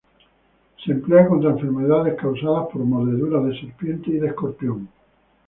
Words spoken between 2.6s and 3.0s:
por